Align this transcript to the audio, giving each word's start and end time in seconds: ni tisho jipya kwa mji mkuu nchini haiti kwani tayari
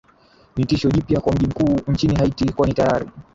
ni 0.55 0.65
tisho 0.65 0.89
jipya 0.91 1.21
kwa 1.21 1.33
mji 1.33 1.47
mkuu 1.47 1.79
nchini 1.91 2.15
haiti 2.15 2.53
kwani 2.53 2.73
tayari 2.73 3.07